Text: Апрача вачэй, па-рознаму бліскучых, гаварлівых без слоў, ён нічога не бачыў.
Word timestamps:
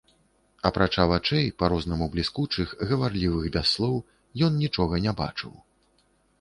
Апрача 0.69 1.03
вачэй, 1.11 1.45
па-рознаму 1.63 2.07
бліскучых, 2.15 2.73
гаварлівых 2.93 3.45
без 3.59 3.65
слоў, 3.77 3.95
ён 4.51 4.61
нічога 4.65 4.93
не 5.09 5.19
бачыў. 5.25 5.53